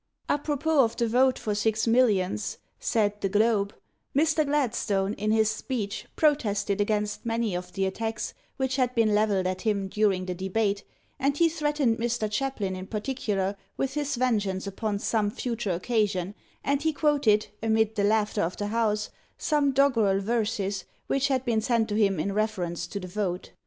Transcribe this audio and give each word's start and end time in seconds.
"Apropos 0.27 0.83
of 0.83 0.95
the 0.97 1.07
vote 1.07 1.37
for 1.37 1.53
six 1.53 1.85
millions,'' 1.85 2.57
said 2.79 3.21
The 3.21 3.29
Globe," 3.29 3.75
Mr. 4.17 4.43
Gladstone, 4.43 5.13
in 5.13 5.29
his 5.29 5.51
speech, 5.51 6.07
protested 6.15 6.81
against 6.81 7.23
many 7.23 7.53
of 7.53 7.73
the 7.73 7.85
attacks 7.85 8.33
which 8.57 8.77
had 8.77 8.95
been 8.95 9.13
levelled 9.13 9.45
at 9.45 9.61
him 9.61 9.87
during 9.87 10.25
the 10.25 10.33
debate, 10.33 10.83
and 11.19 11.37
he 11.37 11.47
threatened 11.47 11.99
Mr. 11.99 12.27
Chaplin 12.31 12.75
in 12.75 12.87
particular 12.87 13.55
with 13.77 13.93
his 13.93 14.15
vengeance 14.15 14.65
upon 14.65 14.97
some 14.97 15.29
future 15.29 15.77
occasiou, 15.79 16.33
and 16.63 16.81
he 16.81 16.93
quoted, 16.93 17.49
amid 17.61 17.93
the 17.93 18.03
laughter 18.03 18.41
of 18.41 18.57
the 18.57 18.69
House, 18.69 19.11
some 19.37 19.71
doggerel 19.71 20.19
verses 20.19 20.83
which 21.05 21.27
had 21.27 21.45
been 21.45 21.61
sent 21.61 21.87
to 21.89 21.95
him 21.95 22.19
in 22.19 22.33
reference 22.33 22.87
to 22.87 22.99
the 22.99 23.07
vote. 23.07 23.51